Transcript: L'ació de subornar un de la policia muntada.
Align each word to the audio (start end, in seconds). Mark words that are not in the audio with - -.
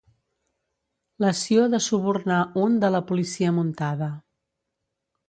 L'ació 1.25 1.67
de 1.73 1.79
subornar 1.87 2.39
un 2.63 2.79
de 2.85 2.91
la 2.97 3.03
policia 3.11 3.53
muntada. 3.59 4.09